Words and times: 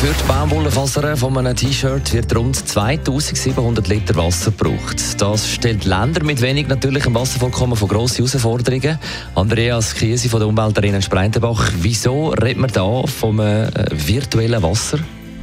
für 0.00 0.14
die 0.14 0.28
Baumwollfaser 0.28 1.14
von 1.14 1.36
einem 1.36 1.54
T-Shirt 1.54 2.14
wird 2.14 2.34
rund 2.34 2.56
2700 2.56 3.86
Liter 3.86 4.16
Wasser 4.16 4.50
gebraucht. 4.50 5.20
Das 5.20 5.46
stellt 5.46 5.84
Länder 5.84 6.24
mit 6.24 6.40
wenig 6.40 6.68
natürlichem 6.68 7.14
Wasservorkommen 7.14 7.76
vor 7.76 7.86
grosse 7.86 8.18
Herausforderungen. 8.18 8.98
Andreas 9.34 9.94
Kiesi 9.94 10.30
von 10.30 10.40
der 10.40 10.48
Umweltarena 10.48 11.02
Spreitenbach, 11.02 11.70
wieso 11.80 12.28
redet 12.30 12.56
man 12.56 12.70
da 12.72 13.02
vom 13.06 13.40
äh, 13.40 13.68
virtuellen 13.92 14.62
Wasser? 14.62 15.00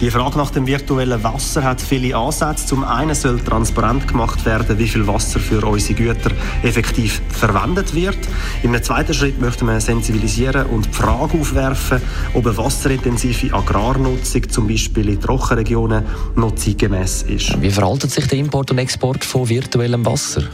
Die 0.00 0.12
Frage 0.12 0.38
nach 0.38 0.52
dem 0.52 0.64
virtuellen 0.64 1.24
Wasser 1.24 1.64
hat 1.64 1.80
viele 1.80 2.16
Ansätze. 2.16 2.66
Zum 2.66 2.84
einen 2.84 3.16
soll 3.16 3.40
transparent 3.40 4.06
gemacht 4.06 4.46
werden, 4.46 4.78
wie 4.78 4.86
viel 4.86 5.04
Wasser 5.08 5.40
für 5.40 5.66
unsere 5.66 5.94
Güter 5.94 6.30
effektiv 6.62 7.20
verwendet 7.30 7.92
wird. 7.96 8.16
Im 8.62 8.80
zweiten 8.80 9.12
Schritt 9.12 9.40
möchte 9.40 9.64
man 9.64 9.80
sensibilisieren 9.80 10.66
und 10.66 10.86
die 10.86 10.92
Frage 10.92 11.40
aufwerfen, 11.40 12.00
ob 12.32 12.46
eine 12.46 12.56
wasserintensive 12.56 13.52
Agrarnutzung, 13.52 14.48
zum 14.48 14.68
Beispiel 14.68 15.08
in 15.08 15.20
Trockenregionen, 15.20 16.04
noch 16.36 16.54
zeitgemäß 16.54 17.22
ist. 17.22 17.60
Wie 17.60 17.70
verhalten 17.70 18.08
sich 18.08 18.28
der 18.28 18.38
Import 18.38 18.70
und 18.70 18.78
Export 18.78 19.24
von 19.24 19.48
virtuellem 19.48 20.06
Wasser? 20.06 20.44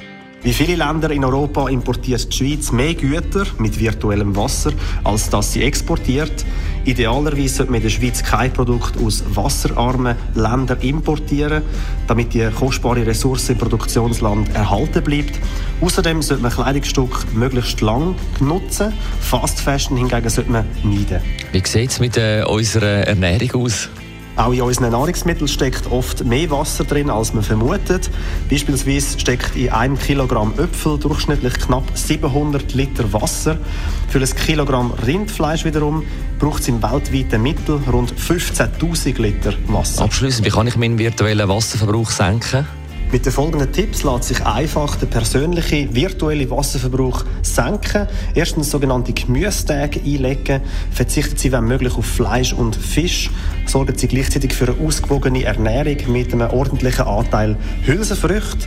Wie 0.44 0.52
viele 0.52 0.76
Länder 0.76 1.10
in 1.10 1.24
Europa 1.24 1.68
importiert 1.70 2.30
die 2.30 2.36
Schweiz 2.36 2.70
mehr 2.70 2.92
Güter 2.92 3.46
mit 3.56 3.80
virtuellem 3.80 4.36
Wasser, 4.36 4.72
als 5.02 5.30
dass 5.30 5.54
sie 5.54 5.62
exportiert. 5.62 6.44
Idealerweise 6.84 7.48
sollte 7.48 7.72
man 7.72 7.80
in 7.80 7.84
der 7.84 7.90
Schweiz 7.90 8.22
kein 8.22 8.52
Produkt 8.52 8.98
aus 9.02 9.24
wasserarmen 9.26 10.16
Ländern 10.34 10.82
importieren, 10.82 11.62
damit 12.06 12.34
die 12.34 12.46
kostbare 12.50 13.06
Ressource 13.06 13.48
im 13.48 13.56
Produktionsland 13.56 14.54
erhalten 14.54 15.02
bleibt. 15.02 15.40
Außerdem 15.80 16.20
sollte 16.20 16.42
man 16.42 16.52
Kleidungsstücke 16.52 17.26
möglichst 17.32 17.80
lang 17.80 18.14
nutzen. 18.40 18.92
Fast 19.20 19.58
Fashion 19.62 19.96
hingegen 19.96 20.28
sollte 20.28 20.50
man 20.50 20.66
meiden. 20.82 21.22
Wie 21.52 21.62
sieht 21.64 21.90
es 21.90 22.00
mit 22.00 22.18
äh, 22.18 22.44
unserer 22.46 23.06
Ernährung 23.06 23.62
aus? 23.62 23.88
Auch 24.36 24.52
in 24.52 24.62
unseren 24.62 24.90
Nahrungsmitteln 24.90 25.46
steckt 25.46 25.90
oft 25.90 26.24
mehr 26.24 26.50
Wasser 26.50 26.84
drin, 26.84 27.08
als 27.08 27.34
man 27.34 27.44
vermutet. 27.44 28.10
Beispielsweise 28.50 29.18
steckt 29.18 29.54
in 29.54 29.70
einem 29.70 29.98
Kilogramm 29.98 30.52
Äpfel 30.58 30.98
durchschnittlich 30.98 31.54
knapp 31.54 31.84
700 31.94 32.74
Liter 32.74 33.12
Wasser. 33.12 33.58
Für 34.08 34.18
ein 34.18 34.34
Kilogramm 34.46 34.92
Rindfleisch 35.06 35.64
wiederum 35.64 36.02
braucht 36.40 36.62
es 36.62 36.68
im 36.68 36.82
weltweiten 36.82 37.42
Mittel 37.42 37.80
rund 37.90 38.12
15.000 38.12 39.20
Liter 39.20 39.54
Wasser. 39.68 40.02
Abschließend, 40.02 40.44
wie 40.46 40.50
kann 40.50 40.66
ich 40.66 40.76
meinen 40.76 40.98
virtuellen 40.98 41.48
Wasserverbrauch 41.48 42.10
senken? 42.10 42.66
Mit 43.14 43.26
den 43.26 43.32
folgenden 43.32 43.70
Tipps 43.70 44.02
lässt 44.02 44.24
sich 44.24 44.44
einfach 44.44 44.96
der 44.96 45.06
persönliche 45.06 45.94
virtuelle 45.94 46.50
Wasserverbrauch 46.50 47.24
senken. 47.42 48.08
Erstens 48.34 48.72
sogenannte 48.72 49.12
Gemüsetage 49.12 50.00
einlegen. 50.00 50.62
Verzichten 50.90 51.36
Sie, 51.36 51.52
wenn 51.52 51.62
möglich, 51.62 51.94
auf 51.96 52.06
Fleisch 52.06 52.52
und 52.52 52.74
Fisch. 52.74 53.30
Sorgen 53.66 53.96
Sie 53.96 54.08
gleichzeitig 54.08 54.52
für 54.52 54.66
eine 54.66 54.84
ausgewogene 54.84 55.44
Ernährung 55.44 56.12
mit 56.12 56.32
einem 56.32 56.50
ordentlichen 56.50 57.06
Anteil 57.06 57.56
Hülsenfrüchte. 57.86 58.66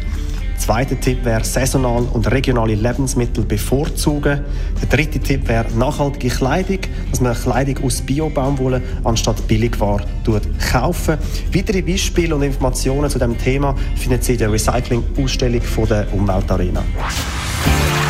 Zweiter 0.57 0.99
Tipp 0.99 1.23
wäre 1.23 1.43
saisonal 1.43 2.03
und 2.11 2.29
regionale 2.31 2.75
Lebensmittel 2.75 3.45
bevorzugen. 3.45 4.41
Der 4.81 4.89
dritte 4.89 5.19
Tipp 5.19 5.47
wäre 5.47 5.65
nachhaltige 5.77 6.33
Kleidung, 6.33 6.79
dass 7.11 7.21
man 7.21 7.35
Kleidung 7.35 7.85
aus 7.85 8.01
Bio-Baumwolle 8.01 8.81
anstatt 9.03 9.47
Billigware 9.47 10.03
kaufen. 10.71 11.17
Weitere 11.53 11.81
Beispiele 11.81 12.35
und 12.35 12.41
Informationen 12.41 13.09
zu 13.09 13.19
diesem 13.19 13.37
Thema 13.37 13.75
finden 13.95 14.21
Sie 14.21 14.33
in 14.33 14.39
der 14.39 14.51
Recycling-Ausstellung 14.51 15.61
der 15.89 16.13
Umweltarena. 16.13 16.83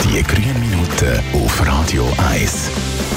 Die 0.03 0.23
grünen 0.23 0.59
Minuten 0.59 1.19
auf 1.33 1.67
Radio 1.67 2.05
1. 2.31 3.16